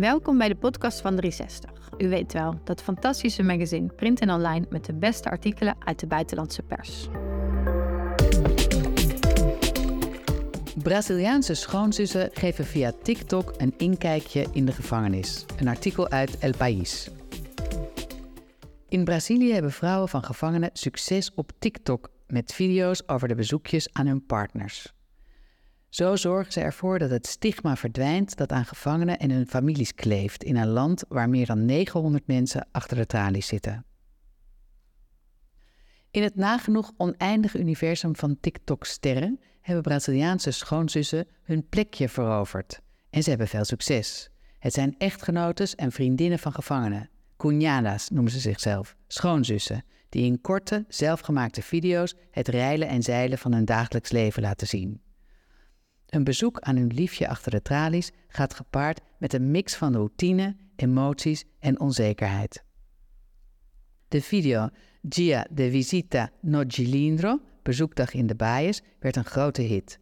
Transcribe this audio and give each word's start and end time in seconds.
Welkom 0.00 0.38
bij 0.38 0.48
de 0.48 0.56
podcast 0.56 1.00
van 1.00 1.16
360. 1.16 1.70
U 1.98 2.08
weet 2.08 2.32
wel, 2.32 2.60
dat 2.64 2.82
fantastische 2.82 3.42
magazine 3.42 3.86
print 3.86 4.20
en 4.20 4.30
online 4.30 4.66
met 4.70 4.84
de 4.84 4.94
beste 4.94 5.30
artikelen 5.30 5.76
uit 5.78 6.00
de 6.00 6.06
buitenlandse 6.06 6.62
pers. 6.62 7.08
Braziliaanse 10.82 11.54
schoonzussen 11.54 12.30
geven 12.32 12.64
via 12.64 12.92
TikTok 13.02 13.54
een 13.56 13.74
inkijkje 13.76 14.46
in 14.52 14.64
de 14.64 14.72
gevangenis. 14.72 15.44
Een 15.58 15.68
artikel 15.68 16.08
uit 16.08 16.38
El 16.38 16.52
País. 16.56 17.10
In 18.88 19.04
Brazilië 19.04 19.52
hebben 19.52 19.72
vrouwen 19.72 20.08
van 20.08 20.24
gevangenen 20.24 20.70
succes 20.72 21.34
op 21.34 21.52
TikTok 21.58 22.10
met 22.26 22.52
video's 22.52 23.02
over 23.06 23.28
de 23.28 23.34
bezoekjes 23.34 23.92
aan 23.92 24.06
hun 24.06 24.26
partners. 24.26 24.92
Zo 25.90 26.16
zorgen 26.16 26.52
ze 26.52 26.60
ervoor 26.60 26.98
dat 26.98 27.10
het 27.10 27.26
stigma 27.26 27.76
verdwijnt 27.76 28.36
dat 28.36 28.52
aan 28.52 28.64
gevangenen 28.64 29.18
en 29.18 29.30
hun 29.30 29.46
families 29.46 29.94
kleeft 29.94 30.44
in 30.44 30.56
een 30.56 30.68
land 30.68 31.04
waar 31.08 31.28
meer 31.28 31.46
dan 31.46 31.64
900 31.64 32.26
mensen 32.26 32.68
achter 32.72 32.96
de 32.96 33.06
tralies 33.06 33.46
zitten. 33.46 33.84
In 36.10 36.22
het 36.22 36.36
nagenoeg 36.36 36.92
oneindige 36.96 37.58
universum 37.58 38.16
van 38.16 38.40
TikTok-sterren 38.40 39.40
hebben 39.60 39.82
Braziliaanse 39.82 40.50
schoonzussen 40.50 41.26
hun 41.42 41.68
plekje 41.68 42.08
veroverd. 42.08 42.80
En 43.10 43.22
ze 43.22 43.28
hebben 43.28 43.48
veel 43.48 43.64
succes. 43.64 44.30
Het 44.58 44.72
zijn 44.72 44.94
echtgenotes 44.98 45.74
en 45.74 45.92
vriendinnen 45.92 46.38
van 46.38 46.52
gevangenen. 46.52 47.10
Cunhadas 47.36 48.08
noemen 48.08 48.32
ze 48.32 48.38
zichzelf, 48.38 48.96
schoonzussen, 49.08 49.84
die 50.08 50.24
in 50.24 50.40
korte, 50.40 50.84
zelfgemaakte 50.88 51.62
video's 51.62 52.14
het 52.30 52.48
reilen 52.48 52.88
en 52.88 53.02
zeilen 53.02 53.38
van 53.38 53.52
hun 53.52 53.64
dagelijks 53.64 54.10
leven 54.10 54.42
laten 54.42 54.66
zien. 54.66 55.00
Een 56.10 56.24
bezoek 56.24 56.60
aan 56.60 56.76
hun 56.76 56.92
liefje 56.94 57.28
achter 57.28 57.50
de 57.50 57.62
tralies 57.62 58.10
gaat 58.28 58.54
gepaard 58.54 59.00
met 59.18 59.32
een 59.32 59.50
mix 59.50 59.74
van 59.74 59.94
routine, 59.94 60.56
emoties 60.76 61.44
en 61.58 61.80
onzekerheid. 61.80 62.64
De 64.08 64.22
video 64.22 64.68
Gia 65.08 65.46
de 65.50 65.70
Visita 65.70 66.30
no 66.40 66.64
Gilindro, 66.66 67.40
bezoekdag 67.62 68.14
in 68.14 68.26
de 68.26 68.34
Baaiers, 68.34 68.80
werd 69.00 69.16
een 69.16 69.24
grote 69.24 69.62
hit. 69.62 69.98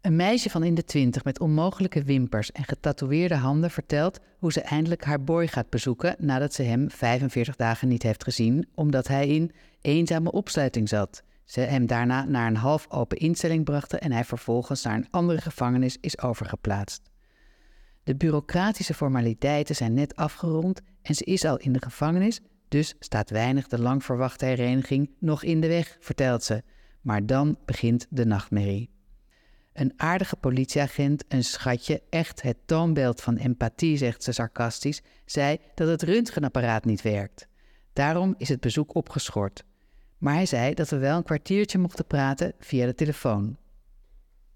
Een 0.00 0.16
meisje 0.16 0.50
van 0.50 0.64
in 0.64 0.74
de 0.74 0.84
twintig 0.84 1.24
met 1.24 1.40
onmogelijke 1.40 2.02
wimpers 2.02 2.52
en 2.52 2.64
getatoeëerde 2.64 3.34
handen 3.34 3.70
vertelt 3.70 4.20
hoe 4.38 4.52
ze 4.52 4.60
eindelijk 4.60 5.04
haar 5.04 5.24
boy 5.24 5.46
gaat 5.46 5.70
bezoeken 5.70 6.16
nadat 6.18 6.54
ze 6.54 6.62
hem 6.62 6.90
45 6.90 7.56
dagen 7.56 7.88
niet 7.88 8.02
heeft 8.02 8.24
gezien, 8.24 8.68
omdat 8.74 9.08
hij 9.08 9.28
in 9.28 9.52
eenzame 9.80 10.32
opsluiting 10.32 10.88
zat. 10.88 11.22
Ze 11.44 11.60
hem 11.60 11.86
daarna 11.86 12.24
naar 12.24 12.46
een 12.46 12.56
half 12.56 12.86
open 12.90 13.18
instelling 13.18 13.64
brachten 13.64 14.00
en 14.00 14.12
hij 14.12 14.24
vervolgens 14.24 14.82
naar 14.82 14.96
een 14.96 15.10
andere 15.10 15.40
gevangenis 15.40 15.96
is 16.00 16.20
overgeplaatst. 16.20 17.10
De 18.04 18.16
bureaucratische 18.16 18.94
formaliteiten 18.94 19.74
zijn 19.74 19.94
net 19.94 20.16
afgerond 20.16 20.80
en 21.02 21.14
ze 21.14 21.24
is 21.24 21.44
al 21.44 21.56
in 21.56 21.72
de 21.72 21.82
gevangenis, 21.82 22.40
dus 22.68 22.94
staat 22.98 23.30
weinig 23.30 23.68
de 23.68 23.78
lang 23.80 24.04
verwachte 24.04 24.44
hereniging 24.44 25.10
nog 25.18 25.42
in 25.42 25.60
de 25.60 25.68
weg, 25.68 25.96
vertelt 26.00 26.44
ze. 26.44 26.62
Maar 27.00 27.26
dan 27.26 27.58
begint 27.64 28.06
de 28.10 28.26
nachtmerrie. 28.26 28.90
Een 29.72 29.92
aardige 29.96 30.36
politieagent, 30.36 31.24
een 31.28 31.44
schatje, 31.44 32.02
echt 32.10 32.42
het 32.42 32.56
toonbeeld 32.64 33.20
van 33.20 33.36
empathie, 33.36 33.96
zegt 33.96 34.22
ze 34.22 34.32
sarcastisch, 34.32 35.02
zei 35.24 35.58
dat 35.74 35.88
het 35.88 36.02
röntgenapparaat 36.02 36.84
niet 36.84 37.02
werkt. 37.02 37.48
Daarom 37.92 38.34
is 38.38 38.48
het 38.48 38.60
bezoek 38.60 38.94
opgeschort. 38.94 39.64
Maar 40.22 40.34
hij 40.34 40.46
zei 40.46 40.74
dat 40.74 40.88
we 40.88 40.98
wel 40.98 41.16
een 41.16 41.22
kwartiertje 41.22 41.78
mochten 41.78 42.06
praten 42.06 42.52
via 42.58 42.86
de 42.86 42.94
telefoon. 42.94 43.56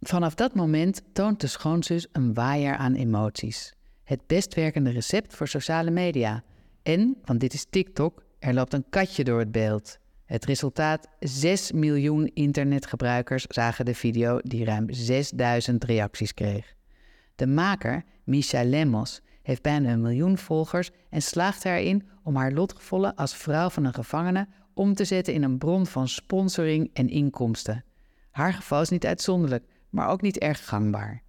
Vanaf 0.00 0.34
dat 0.34 0.54
moment 0.54 1.02
toont 1.12 1.40
de 1.40 1.46
schoonzus 1.46 2.06
een 2.12 2.34
waaier 2.34 2.76
aan 2.76 2.94
emoties. 2.94 3.74
Het 4.04 4.26
best 4.26 4.54
werkende 4.54 4.90
recept 4.90 5.34
voor 5.34 5.48
sociale 5.48 5.90
media. 5.90 6.42
En, 6.82 7.16
want 7.24 7.40
dit 7.40 7.54
is 7.54 7.66
TikTok, 7.70 8.24
er 8.38 8.54
loopt 8.54 8.72
een 8.72 8.88
katje 8.90 9.24
door 9.24 9.38
het 9.38 9.52
beeld. 9.52 9.98
Het 10.24 10.44
resultaat: 10.44 11.08
6 11.20 11.72
miljoen 11.72 12.30
internetgebruikers 12.34 13.44
zagen 13.48 13.84
de 13.84 13.94
video 13.94 14.38
die 14.42 14.64
ruim 14.64 14.86
6000 14.92 15.84
reacties 15.84 16.34
kreeg. 16.34 16.74
De 17.34 17.46
maker, 17.46 18.04
Misha 18.24 18.64
Lemos, 18.64 19.20
heeft 19.42 19.62
bijna 19.62 19.92
een 19.92 20.00
miljoen 20.00 20.38
volgers 20.38 20.90
en 21.10 21.22
slaagt 21.22 21.64
erin 21.64 22.08
om 22.22 22.36
haar 22.36 22.52
lotgevallen 22.52 23.14
als 23.14 23.36
vrouw 23.36 23.68
van 23.68 23.84
een 23.84 23.94
gevangene 23.94 24.48
om 24.76 24.94
te 24.94 25.04
zetten 25.04 25.34
in 25.34 25.42
een 25.42 25.58
bron 25.58 25.86
van 25.86 26.08
sponsoring 26.08 26.90
en 26.92 27.08
inkomsten. 27.08 27.84
Haar 28.30 28.52
geval 28.52 28.80
is 28.80 28.88
niet 28.88 29.06
uitzonderlijk, 29.06 29.64
maar 29.90 30.08
ook 30.08 30.20
niet 30.20 30.38
erg 30.38 30.68
gangbaar. 30.68 31.22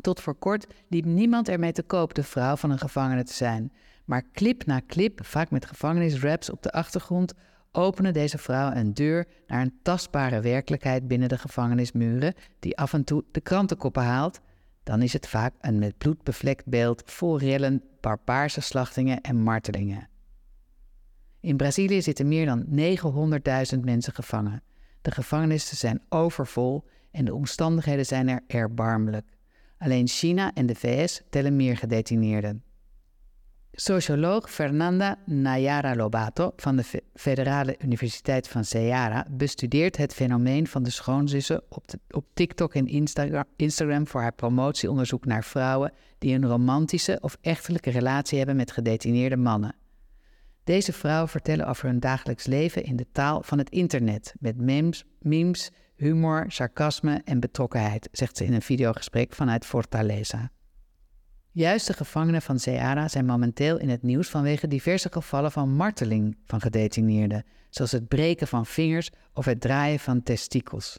Tot 0.00 0.20
voor 0.20 0.34
kort 0.34 0.66
liep 0.88 1.04
niemand 1.04 1.48
ermee 1.48 1.72
te 1.72 1.82
koop 1.82 2.14
de 2.14 2.22
vrouw 2.22 2.56
van 2.56 2.70
een 2.70 2.78
gevangene 2.78 3.24
te 3.24 3.32
zijn. 3.32 3.72
Maar 4.04 4.30
clip 4.32 4.66
na 4.66 4.80
clip, 4.86 5.26
vaak 5.26 5.50
met 5.50 5.66
gevangenisraps 5.66 6.50
op 6.50 6.62
de 6.62 6.72
achtergrond, 6.72 7.34
openen 7.70 8.12
deze 8.12 8.38
vrouwen 8.38 8.76
een 8.76 8.94
deur 8.94 9.26
naar 9.46 9.62
een 9.62 9.78
tastbare 9.82 10.40
werkelijkheid 10.40 11.08
binnen 11.08 11.28
de 11.28 11.38
gevangenismuren, 11.38 12.34
die 12.58 12.78
af 12.78 12.92
en 12.92 13.04
toe 13.04 13.24
de 13.30 13.40
krantenkoppen 13.40 14.02
haalt. 14.02 14.40
Dan 14.82 15.02
is 15.02 15.12
het 15.12 15.28
vaak 15.28 15.54
een 15.60 15.78
met 15.78 15.98
bloed 15.98 16.22
bevlekt 16.22 16.66
beeld 16.66 17.02
vol 17.06 17.38
rellen, 17.38 17.82
barbaarse 18.00 18.60
slachtingen 18.60 19.20
en 19.20 19.36
martelingen. 19.36 20.10
In 21.42 21.56
Brazilië 21.56 22.02
zitten 22.02 22.28
meer 22.28 22.46
dan 22.46 22.64
900.000 23.74 23.80
mensen 23.80 24.14
gevangen. 24.14 24.62
De 25.00 25.10
gevangenissen 25.10 25.76
zijn 25.76 26.02
overvol 26.08 26.84
en 27.10 27.24
de 27.24 27.34
omstandigheden 27.34 28.06
zijn 28.06 28.28
er 28.28 28.40
erbarmelijk. 28.46 29.26
Alleen 29.78 30.08
China 30.08 30.52
en 30.54 30.66
de 30.66 30.74
VS 30.74 31.22
tellen 31.30 31.56
meer 31.56 31.76
gedetineerden. 31.76 32.62
Socioloog 33.72 34.50
Fernanda 34.50 35.18
Nayara 35.26 35.94
Lobato 35.94 36.52
van 36.56 36.76
de 36.76 37.02
Federale 37.14 37.76
Universiteit 37.78 38.48
van 38.48 38.64
Ceará 38.64 39.30
bestudeert 39.30 39.96
het 39.96 40.14
fenomeen 40.14 40.66
van 40.66 40.82
de 40.82 40.90
schoonzussen 40.90 41.62
op, 41.68 41.84
op 42.10 42.26
TikTok 42.34 42.74
en 42.74 42.86
Instagram 43.56 44.06
voor 44.06 44.20
haar 44.20 44.34
promotieonderzoek 44.34 45.24
naar 45.24 45.44
vrouwen 45.44 45.92
die 46.18 46.34
een 46.34 46.46
romantische 46.46 47.18
of 47.20 47.36
echtelijke 47.40 47.90
relatie 47.90 48.38
hebben 48.38 48.56
met 48.56 48.72
gedetineerde 48.72 49.36
mannen. 49.36 49.74
Deze 50.64 50.92
vrouwen 50.92 51.28
vertellen 51.28 51.66
over 51.66 51.86
hun 51.86 52.00
dagelijks 52.00 52.46
leven 52.46 52.84
in 52.84 52.96
de 52.96 53.06
taal 53.12 53.42
van 53.42 53.58
het 53.58 53.70
internet, 53.70 54.34
met 54.38 54.56
memes, 54.56 55.04
memes, 55.18 55.70
humor, 55.96 56.44
sarcasme 56.48 57.22
en 57.24 57.40
betrokkenheid, 57.40 58.08
zegt 58.12 58.36
ze 58.36 58.44
in 58.44 58.52
een 58.52 58.62
videogesprek 58.62 59.32
vanuit 59.32 59.66
Fortaleza. 59.66 60.50
Juist 61.50 61.86
de 61.86 61.92
gevangenen 61.92 62.42
van 62.42 62.58
Ceará 62.60 63.04
zijn 63.04 63.26
momenteel 63.26 63.78
in 63.78 63.88
het 63.88 64.02
nieuws 64.02 64.28
vanwege 64.28 64.68
diverse 64.68 65.08
gevallen 65.12 65.52
van 65.52 65.74
marteling 65.74 66.36
van 66.44 66.60
gedetineerden, 66.60 67.44
zoals 67.70 67.92
het 67.92 68.08
breken 68.08 68.46
van 68.46 68.66
vingers 68.66 69.10
of 69.34 69.44
het 69.44 69.60
draaien 69.60 69.98
van 69.98 70.22
testikels. 70.22 70.98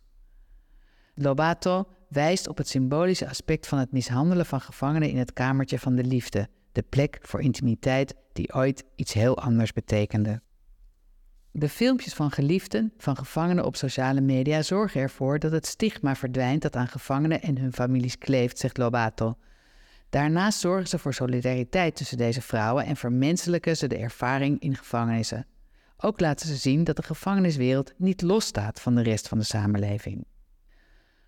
Lobato 1.15 1.87
wijst 2.09 2.47
op 2.47 2.57
het 2.57 2.67
symbolische 2.67 3.29
aspect 3.29 3.67
van 3.67 3.77
het 3.77 3.91
mishandelen 3.91 4.45
van 4.45 4.61
gevangenen 4.61 5.09
in 5.09 5.17
het 5.17 5.33
kamertje 5.33 5.79
van 5.79 5.95
de 5.95 6.03
liefde, 6.03 6.47
de 6.73 6.81
plek 6.81 7.17
voor 7.21 7.41
intimiteit 7.41 8.15
die 8.33 8.53
ooit 8.53 8.83
iets 8.95 9.13
heel 9.13 9.37
anders 9.37 9.73
betekende. 9.73 10.41
De 11.51 11.69
filmpjes 11.69 12.13
van 12.13 12.31
geliefden 12.31 12.93
van 12.97 13.15
gevangenen 13.15 13.65
op 13.65 13.75
sociale 13.75 14.21
media 14.21 14.61
zorgen 14.61 15.01
ervoor 15.01 15.39
dat 15.39 15.51
het 15.51 15.65
stigma 15.65 16.15
verdwijnt 16.15 16.61
dat 16.61 16.75
aan 16.75 16.87
gevangenen 16.87 17.41
en 17.41 17.57
hun 17.57 17.73
families 17.73 18.17
kleeft, 18.17 18.57
zegt 18.57 18.77
Lobato. 18.77 19.37
Daarnaast 20.09 20.59
zorgen 20.59 20.87
ze 20.87 20.99
voor 20.99 21.13
solidariteit 21.13 21.95
tussen 21.95 22.17
deze 22.17 22.41
vrouwen 22.41 22.85
en 22.85 22.95
vermenselijken 22.95 23.77
ze 23.77 23.87
de 23.87 23.97
ervaring 23.97 24.59
in 24.59 24.75
gevangenissen. 24.75 25.45
Ook 25.97 26.19
laten 26.19 26.47
ze 26.47 26.55
zien 26.55 26.83
dat 26.83 26.95
de 26.95 27.03
gevangeniswereld 27.03 27.93
niet 27.97 28.21
losstaat 28.21 28.81
van 28.81 28.95
de 28.95 29.01
rest 29.01 29.27
van 29.27 29.37
de 29.37 29.43
samenleving. 29.43 30.25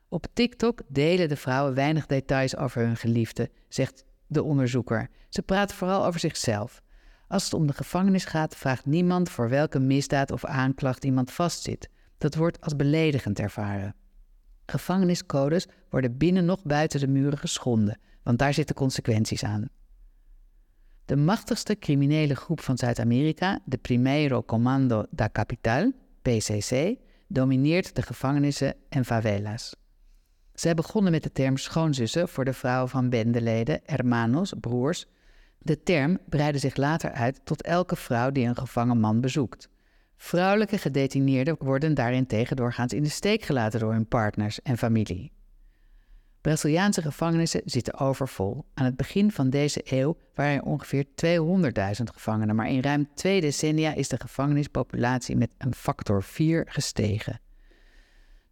Op 0.09 0.27
TikTok 0.33 0.81
delen 0.87 1.29
de 1.29 1.35
vrouwen 1.35 1.73
weinig 1.73 2.05
details 2.05 2.57
over 2.57 2.81
hun 2.81 2.97
geliefde, 2.97 3.49
zegt 3.69 4.05
de 4.27 4.43
onderzoeker. 4.43 5.09
Ze 5.29 5.41
praten 5.41 5.75
vooral 5.75 6.05
over 6.05 6.19
zichzelf. 6.19 6.81
Als 7.27 7.43
het 7.43 7.53
om 7.53 7.67
de 7.67 7.73
gevangenis 7.73 8.25
gaat, 8.25 8.55
vraagt 8.55 8.85
niemand 8.85 9.29
voor 9.29 9.49
welke 9.49 9.79
misdaad 9.79 10.31
of 10.31 10.45
aanklacht 10.45 11.05
iemand 11.05 11.31
vastzit. 11.31 11.89
Dat 12.17 12.35
wordt 12.35 12.61
als 12.61 12.75
beledigend 12.75 13.39
ervaren. 13.39 13.95
Gevangeniscodes 14.65 15.67
worden 15.89 16.17
binnen 16.17 16.45
nog 16.45 16.63
buiten 16.63 16.99
de 16.99 17.07
muren 17.07 17.37
geschonden, 17.37 17.99
want 18.23 18.39
daar 18.39 18.53
zitten 18.53 18.75
consequenties 18.75 19.43
aan. 19.43 19.69
De 21.05 21.15
machtigste 21.15 21.75
criminele 21.79 22.35
groep 22.35 22.59
van 22.61 22.77
Zuid-Amerika, 22.77 23.59
de 23.65 23.77
Primeiro 23.77 24.43
Comando 24.43 25.05
da 25.09 25.29
Capital, 25.31 25.91
PCC, 26.21 26.95
domineert 27.27 27.95
de 27.95 28.01
gevangenissen 28.01 28.75
en 28.89 29.05
favela's. 29.05 29.75
Zij 30.55 30.73
begonnen 30.73 31.11
met 31.11 31.23
de 31.23 31.31
term 31.31 31.57
schoonzussen 31.57 32.29
voor 32.29 32.45
de 32.45 32.53
vrouwen 32.53 32.89
van 32.89 33.09
bendeleden, 33.09 33.81
hermanos, 33.85 34.53
broers. 34.59 35.05
De 35.57 35.83
term 35.83 36.17
breidde 36.29 36.59
zich 36.59 36.75
later 36.75 37.11
uit 37.11 37.39
tot 37.43 37.61
elke 37.61 37.95
vrouw 37.95 38.31
die 38.31 38.47
een 38.47 38.55
gevangen 38.55 38.99
man 38.99 39.21
bezoekt. 39.21 39.69
Vrouwelijke 40.17 40.77
gedetineerden 40.77 41.55
worden 41.59 41.93
daarentegen 41.93 42.55
doorgaans 42.55 42.93
in 42.93 43.03
de 43.03 43.09
steek 43.09 43.43
gelaten 43.43 43.79
door 43.79 43.91
hun 43.91 44.07
partners 44.07 44.61
en 44.61 44.77
familie. 44.77 45.31
Braziliaanse 46.41 47.01
gevangenissen 47.01 47.61
zitten 47.65 47.99
overvol. 47.99 48.65
Aan 48.73 48.85
het 48.85 48.95
begin 48.95 49.31
van 49.31 49.49
deze 49.49 49.81
eeuw 49.83 50.17
waren 50.33 50.55
er 50.55 50.63
ongeveer 50.63 51.05
200.000 51.05 52.03
gevangenen, 52.13 52.55
maar 52.55 52.69
in 52.69 52.81
ruim 52.81 53.07
twee 53.13 53.41
decennia 53.41 53.93
is 53.93 54.07
de 54.07 54.19
gevangenispopulatie 54.19 55.35
met 55.35 55.53
een 55.57 55.73
factor 55.73 56.23
4 56.23 56.65
gestegen. 56.69 57.39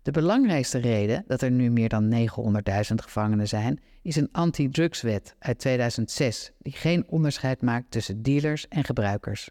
De 0.04 0.12
belangrijkste 0.12 0.78
reden 0.78 1.24
dat 1.28 1.42
er 1.42 1.52
nu 1.52 1.70
meer 1.70 1.90
dan 1.90 2.14
900.000 2.14 2.96
gevangenen 2.96 3.48
zijn, 3.48 3.80
is 4.02 4.16
een 4.16 4.30
anti-drugswet 4.32 5.36
uit 5.40 5.60
2006, 5.60 6.52
die 6.60 6.74
geen 6.74 7.08
onderscheid 7.08 7.62
maakt 7.62 7.92
tussen 7.92 8.22
dealers 8.22 8.68
en 8.68 8.84
gebruikers. 8.84 9.50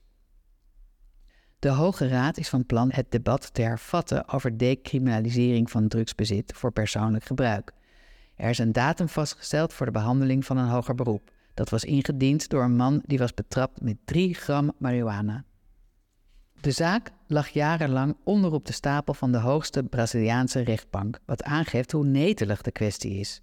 De 1.58 1.68
Hoge 1.68 2.08
Raad 2.08 2.38
is 2.38 2.48
van 2.48 2.66
plan 2.66 2.90
het 2.92 3.10
debat 3.10 3.54
te 3.54 3.62
hervatten 3.62 4.28
over 4.28 4.58
decriminalisering 4.58 5.70
van 5.70 5.88
drugsbezit 5.88 6.52
voor 6.54 6.72
persoonlijk 6.72 7.24
gebruik. 7.24 7.72
Er 8.36 8.50
is 8.50 8.58
een 8.58 8.72
datum 8.72 9.08
vastgesteld 9.08 9.72
voor 9.72 9.86
de 9.86 9.92
behandeling 9.92 10.44
van 10.44 10.56
een 10.56 10.68
hoger 10.68 10.94
beroep. 10.94 11.30
Dat 11.54 11.68
was 11.68 11.84
ingediend 11.84 12.48
door 12.48 12.62
een 12.62 12.76
man 12.76 13.02
die 13.06 13.18
was 13.18 13.34
betrapt 13.34 13.80
met 13.80 13.96
3 14.04 14.34
gram 14.34 14.72
marihuana. 14.78 15.44
De 16.62 16.70
zaak 16.70 17.10
lag 17.26 17.48
jarenlang 17.48 18.16
onderop 18.24 18.66
de 18.66 18.72
stapel 18.72 19.14
van 19.14 19.32
de 19.32 19.38
hoogste 19.38 19.82
Braziliaanse 19.82 20.60
rechtbank, 20.60 21.18
wat 21.26 21.42
aangeeft 21.42 21.92
hoe 21.92 22.04
netelig 22.04 22.62
de 22.62 22.72
kwestie 22.72 23.18
is. 23.18 23.42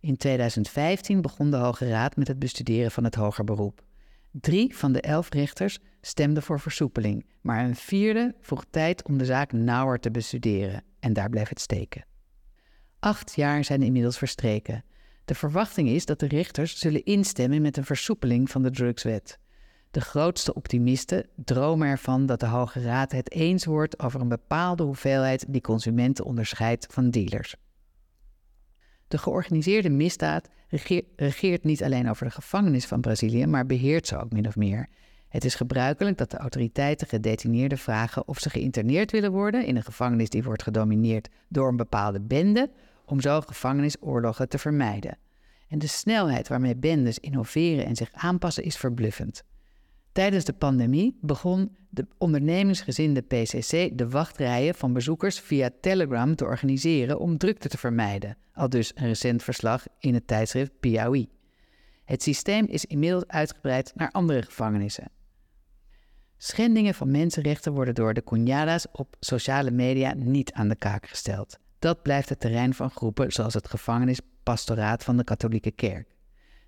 In 0.00 0.16
2015 0.16 1.20
begon 1.20 1.50
de 1.50 1.56
Hoge 1.56 1.88
Raad 1.88 2.16
met 2.16 2.28
het 2.28 2.38
bestuderen 2.38 2.90
van 2.90 3.04
het 3.04 3.14
hoger 3.14 3.44
beroep. 3.44 3.84
Drie 4.30 4.76
van 4.76 4.92
de 4.92 5.00
elf 5.00 5.28
rechters 5.28 5.78
stemden 6.00 6.42
voor 6.42 6.60
versoepeling, 6.60 7.26
maar 7.40 7.64
een 7.64 7.76
vierde 7.76 8.34
vroeg 8.40 8.64
tijd 8.70 9.04
om 9.04 9.18
de 9.18 9.24
zaak 9.24 9.52
nauwer 9.52 10.00
te 10.00 10.10
bestuderen 10.10 10.82
en 11.00 11.12
daar 11.12 11.30
bleef 11.30 11.48
het 11.48 11.60
steken. 11.60 12.04
Acht 12.98 13.34
jaar 13.34 13.64
zijn 13.64 13.82
inmiddels 13.82 14.18
verstreken. 14.18 14.84
De 15.24 15.34
verwachting 15.34 15.88
is 15.88 16.06
dat 16.06 16.20
de 16.20 16.28
rechters 16.28 16.78
zullen 16.78 17.04
instemmen 17.04 17.62
met 17.62 17.76
een 17.76 17.84
versoepeling 17.84 18.50
van 18.50 18.62
de 18.62 18.70
drugswet. 18.70 19.38
De 19.90 20.00
grootste 20.00 20.54
optimisten 20.54 21.26
dromen 21.34 21.88
ervan 21.88 22.26
dat 22.26 22.40
de 22.40 22.46
Hoge 22.46 22.80
Raad 22.80 23.12
het 23.12 23.32
eens 23.32 23.64
wordt 23.64 23.98
over 24.00 24.20
een 24.20 24.28
bepaalde 24.28 24.82
hoeveelheid 24.82 25.44
die 25.48 25.60
consumenten 25.60 26.24
onderscheidt 26.24 26.86
van 26.90 27.10
dealers. 27.10 27.54
De 29.08 29.18
georganiseerde 29.18 29.88
misdaad 29.90 30.48
regeert 31.16 31.64
niet 31.64 31.82
alleen 31.82 32.10
over 32.10 32.24
de 32.24 32.32
gevangenis 32.32 32.86
van 32.86 33.00
Brazilië, 33.00 33.46
maar 33.46 33.66
beheert 33.66 34.06
ze 34.06 34.18
ook 34.18 34.32
min 34.32 34.46
of 34.46 34.56
meer. 34.56 34.88
Het 35.28 35.44
is 35.44 35.54
gebruikelijk 35.54 36.18
dat 36.18 36.30
de 36.30 36.36
autoriteiten 36.36 37.06
gedetineerden 37.06 37.78
vragen 37.78 38.28
of 38.28 38.38
ze 38.38 38.50
geïnterneerd 38.50 39.10
willen 39.10 39.32
worden 39.32 39.66
in 39.66 39.76
een 39.76 39.84
gevangenis 39.84 40.28
die 40.28 40.42
wordt 40.42 40.62
gedomineerd 40.62 41.28
door 41.48 41.68
een 41.68 41.76
bepaalde 41.76 42.20
bende, 42.20 42.70
om 43.04 43.20
zo 43.20 43.40
gevangenisoorlogen 43.40 44.48
te 44.48 44.58
vermijden. 44.58 45.18
En 45.68 45.78
de 45.78 45.86
snelheid 45.86 46.48
waarmee 46.48 46.76
bendes 46.76 47.18
innoveren 47.18 47.86
en 47.86 47.96
zich 47.96 48.08
aanpassen 48.12 48.64
is 48.64 48.76
verbluffend. 48.76 49.42
Tijdens 50.12 50.44
de 50.44 50.52
pandemie 50.52 51.18
begon 51.20 51.76
de 51.90 52.06
ondernemingsgezinde 52.18 53.22
PCC 53.22 53.98
de 53.98 54.08
wachtrijen 54.08 54.74
van 54.74 54.92
bezoekers 54.92 55.40
via 55.40 55.70
Telegram 55.80 56.34
te 56.34 56.44
organiseren 56.44 57.18
om 57.18 57.38
drukte 57.38 57.68
te 57.68 57.78
vermijden, 57.78 58.36
al 58.52 58.68
dus 58.68 58.92
een 58.94 59.06
recent 59.06 59.42
verslag 59.42 59.86
in 59.98 60.14
het 60.14 60.26
tijdschrift 60.26 60.72
Piauí. 60.80 61.28
Het 62.04 62.22
systeem 62.22 62.66
is 62.66 62.84
inmiddels 62.84 63.26
uitgebreid 63.26 63.92
naar 63.94 64.10
andere 64.10 64.42
gevangenissen. 64.42 65.10
Schendingen 66.36 66.94
van 66.94 67.10
mensenrechten 67.10 67.72
worden 67.72 67.94
door 67.94 68.14
de 68.14 68.24
Cunhadas 68.24 68.86
op 68.92 69.16
sociale 69.20 69.70
media 69.70 70.14
niet 70.14 70.52
aan 70.52 70.68
de 70.68 70.76
kaak 70.76 71.08
gesteld. 71.08 71.58
Dat 71.78 72.02
blijft 72.02 72.28
het 72.28 72.40
terrein 72.40 72.74
van 72.74 72.90
groepen 72.90 73.32
zoals 73.32 73.54
het 73.54 73.68
gevangenispastoraat 73.68 75.04
van 75.04 75.16
de 75.16 75.24
katholieke 75.24 75.70
kerk. 75.70 76.17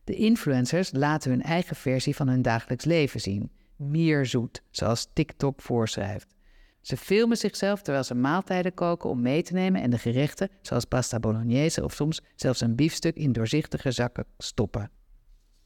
De 0.05 0.15
influencers 0.15 0.93
laten 0.93 1.31
hun 1.31 1.43
eigen 1.43 1.77
versie 1.77 2.17
van 2.17 2.29
hun 2.29 2.43
dagelijks 2.43 2.85
leven 2.85 3.21
zien, 3.21 3.51
meer 3.77 4.27
zoet, 4.27 4.63
zoals 4.71 5.09
TikTok 5.13 5.63
voorschrijft. 5.63 6.35
Ze 6.81 6.97
filmen 6.97 7.37
zichzelf 7.37 7.83
terwijl 7.83 8.05
ze 8.05 8.15
maaltijden 8.15 8.75
koken 8.75 9.11
om 9.11 9.23
mee 9.23 9.43
te 9.43 9.53
nemen 9.53 9.83
en 9.83 9.91
de 9.91 9.99
gerechten, 9.99 10.49
zoals 10.63 10.85
pasta 10.85 11.19
bolognese 11.19 11.85
of 11.85 11.93
soms 11.93 12.21
zelfs 12.35 12.61
een 12.61 12.77
biefstuk 12.77 13.17
in 13.17 13.33
doorzichtige 13.33 13.91
zakken 13.91 14.25
stoppen. 14.39 14.91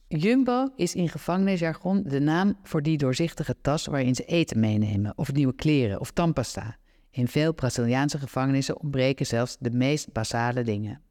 Jumbo 0.07 0.69
is 0.75 0.95
in 0.95 1.09
gevangenisjargon 1.09 2.03
de 2.03 2.19
naam 2.19 2.57
voor 2.63 2.81
die 2.81 2.97
doorzichtige 2.97 3.55
tas 3.61 3.85
waarin 3.85 4.15
ze 4.15 4.25
eten 4.25 4.59
meenemen, 4.59 5.17
of 5.17 5.33
nieuwe 5.33 5.55
kleren 5.55 5.99
of 5.99 6.11
tandpasta. 6.11 6.77
In 7.11 7.27
veel 7.27 7.53
Braziliaanse 7.53 8.17
gevangenissen 8.17 8.81
ontbreken 8.81 9.25
zelfs 9.25 9.57
de 9.59 9.71
meest 9.71 10.11
basale 10.11 10.63
dingen. 10.63 11.01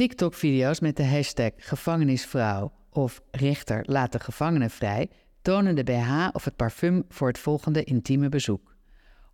TikTok-video's 0.00 0.80
met 0.80 0.96
de 0.96 1.04
hashtag 1.04 1.50
gevangenisvrouw 1.56 2.72
of 2.90 3.22
rechter 3.30 3.82
laat 3.86 4.12
de 4.12 4.20
gevangenen 4.20 4.70
vrij 4.70 5.10
tonen 5.42 5.74
de 5.74 5.82
BH 5.82 6.28
of 6.32 6.44
het 6.44 6.56
parfum 6.56 7.04
voor 7.08 7.28
het 7.28 7.38
volgende 7.38 7.84
intieme 7.84 8.28
bezoek. 8.28 8.76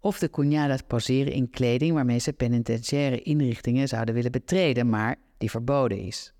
Of 0.01 0.19
de 0.19 0.31
cunhadas 0.31 0.83
poseren 0.87 1.33
in 1.33 1.51
kleding 1.51 1.95
waarmee 1.95 2.19
ze 2.19 2.33
penitentiaire 2.33 3.23
inrichtingen 3.23 3.89
zouden 3.89 4.15
willen 4.15 4.33
betreden, 4.33 4.89
maar 4.89 5.17
die 5.39 5.51
verboden 5.51 5.99
is. 5.99 6.33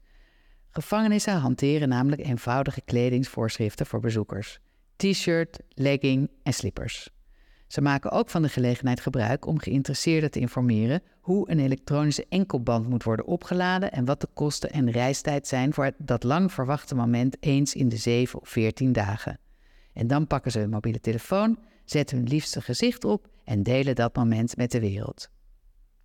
Gevangenissen 0.71 1.35
hanteren 1.35 1.89
namelijk 1.89 2.23
eenvoudige 2.27 2.81
kledingsvoorschriften 2.81 3.87
voor 3.87 4.01
bezoekers: 4.01 4.59
t-shirt, 4.97 5.59
legging 5.69 6.31
en 6.43 6.53
slippers. 6.53 7.11
Ze 7.77 7.83
maken 7.83 8.11
ook 8.11 8.31
van 8.31 8.43
de 8.43 8.49
gelegenheid 8.49 9.01
gebruik 9.01 9.47
om 9.47 9.59
geïnteresseerden 9.59 10.31
te 10.31 10.41
informeren 10.41 11.03
hoe 11.21 11.51
een 11.51 11.59
elektronische 11.59 12.27
enkelband 12.29 12.89
moet 12.89 13.03
worden 13.03 13.27
opgeladen 13.27 13.93
en 13.93 14.05
wat 14.05 14.21
de 14.21 14.29
kosten 14.35 14.71
en 14.71 14.91
reistijd 14.91 15.47
zijn 15.47 15.75
voor 15.75 15.93
dat 15.99 16.23
lang 16.23 16.53
verwachte 16.53 16.95
moment 16.95 17.37
eens 17.41 17.75
in 17.75 17.89
de 17.89 17.97
7 17.97 18.41
of 18.41 18.49
14 18.49 18.93
dagen. 18.93 19.39
En 19.93 20.07
dan 20.07 20.27
pakken 20.27 20.51
ze 20.51 20.59
hun 20.59 20.71
mobiele 20.71 21.01
telefoon, 21.01 21.59
zetten 21.85 22.17
hun 22.17 22.27
liefste 22.27 22.61
gezicht 22.61 23.05
op 23.05 23.29
en 23.45 23.63
delen 23.63 23.95
dat 23.95 24.17
moment 24.17 24.57
met 24.57 24.71
de 24.71 24.81
wereld. 24.81 25.31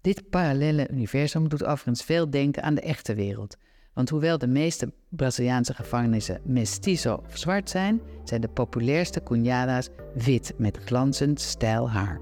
Dit 0.02 0.30
parallele 0.30 0.90
universum 0.90 1.50
doet 1.50 1.64
overigens 1.64 2.04
veel 2.04 2.30
denken 2.30 2.64
aan 2.64 2.76
de 2.76 2.82
echte 2.82 3.14
wereld, 3.14 3.58
want 3.94 4.10
hoewel 4.10 4.38
de 4.38 4.48
meeste 4.48 4.94
Braziliaanse 5.10 5.74
gevangenissen 5.74 6.42
mestizo 6.44 7.24
of 7.28 7.38
zwart 7.38 7.70
zijn, 7.70 8.02
zijn 8.24 8.42
de 8.42 8.48
populairste 8.48 9.24
cunhadas 9.24 9.90
wit 10.14 10.54
met 10.58 10.78
glanzend 10.86 11.42
stijl 11.42 11.90
haar. 11.90 12.20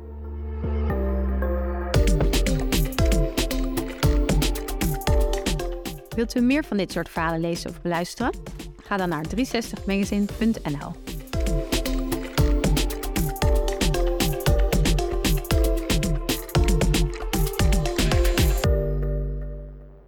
Wilt 6.15 6.35
u 6.35 6.39
meer 6.39 6.63
van 6.63 6.77
dit 6.77 6.91
soort 6.91 7.09
verhalen 7.09 7.39
lezen 7.39 7.69
of 7.69 7.81
beluisteren? 7.81 8.33
Ga 8.77 8.97
dan 8.97 9.09
naar 9.09 9.25
360magazine.nl. 9.35 11.08